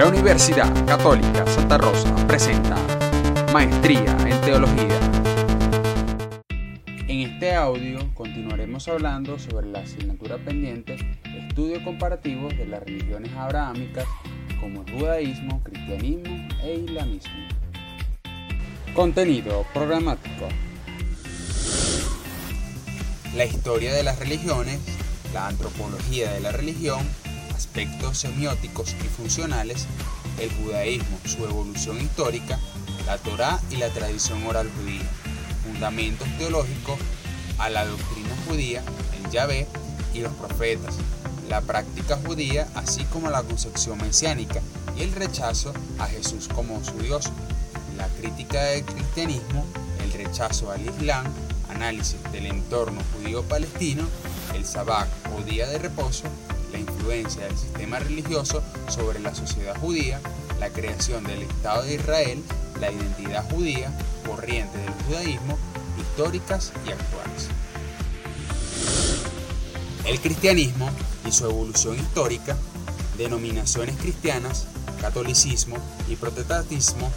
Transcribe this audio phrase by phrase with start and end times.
[0.00, 2.74] La Universidad Católica Santa Rosa presenta
[3.52, 4.98] Maestría en Teología.
[7.06, 10.96] En este audio continuaremos hablando sobre la asignatura pendiente
[11.48, 14.06] Estudio comparativo de las religiones abrahámicas
[14.58, 17.34] como el judaísmo, cristianismo e islamismo.
[18.94, 20.48] Contenido programático.
[23.36, 24.80] La historia de las religiones,
[25.34, 27.06] la antropología de la religión,
[27.60, 29.84] aspectos semióticos y funcionales,
[30.40, 32.58] el judaísmo, su evolución histórica,
[33.04, 35.06] la Torá y la tradición oral judía,
[35.62, 36.98] fundamentos teológicos
[37.58, 38.82] a la doctrina judía,
[39.22, 39.68] el Yahvé
[40.14, 40.94] y los profetas,
[41.50, 44.62] la práctica judía, así como la concepción mesiánica
[44.96, 47.30] y el rechazo a Jesús como su Dios,
[47.98, 49.66] la crítica del cristianismo,
[50.02, 51.26] el rechazo al Islam,
[51.68, 54.04] análisis del entorno judío-palestino,
[54.54, 56.24] el sabbat o día de reposo,
[56.72, 60.20] la influencia del sistema religioso sobre la sociedad judía,
[60.58, 62.42] la creación del Estado de Israel,
[62.80, 63.92] la identidad judía,
[64.26, 65.58] corrientes del judaísmo,
[65.98, 67.48] históricas y actuales.
[70.04, 70.90] El cristianismo
[71.26, 72.56] y su evolución histórica,
[73.16, 74.66] denominaciones cristianas,
[75.00, 75.76] catolicismo
[76.08, 77.10] y protestantismo,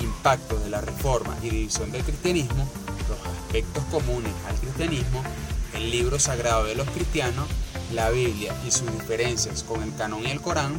[0.00, 2.68] impacto de la reforma y división del cristianismo,
[3.08, 5.22] los aspectos comunes al cristianismo,
[5.74, 7.46] el libro sagrado de los cristianos,
[7.92, 10.78] la Biblia y sus diferencias con el canon y el Corán,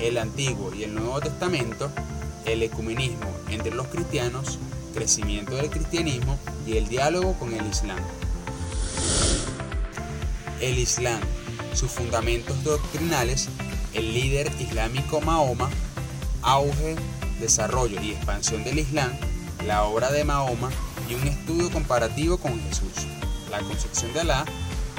[0.00, 1.90] el Antiguo y el Nuevo Testamento,
[2.44, 4.58] el ecumenismo entre los cristianos,
[4.94, 7.98] crecimiento del cristianismo y el diálogo con el Islam.
[10.60, 11.20] El Islam,
[11.74, 13.48] sus fundamentos doctrinales,
[13.94, 15.68] el líder islámico Mahoma,
[16.42, 16.96] auge,
[17.40, 19.10] desarrollo y expansión del Islam,
[19.66, 20.70] la obra de Mahoma
[21.08, 23.06] y un estudio comparativo con Jesús,
[23.50, 24.44] la concepción de Alá,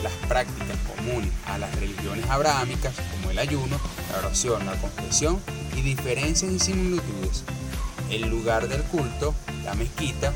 [0.03, 3.79] las prácticas comunes a las religiones abrahámicas como el ayuno,
[4.11, 5.39] la oración, la confesión
[5.75, 7.43] y diferencias y similitudes,
[8.09, 10.33] el lugar del culto, la mezquita,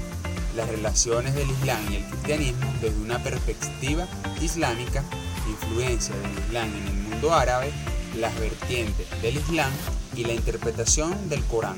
[0.56, 4.08] las relaciones del Islam y el cristianismo desde una perspectiva
[4.42, 5.04] islámica,
[5.48, 7.72] influencia del Islam en el mundo árabe,
[8.18, 9.72] las vertientes del Islam
[10.16, 11.78] y la interpretación del Corán,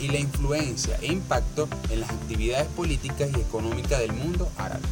[0.00, 4.82] y la influencia e impacto en las actividades políticas y económicas del mundo árabe.